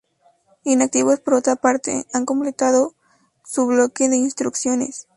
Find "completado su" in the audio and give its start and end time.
2.25-3.67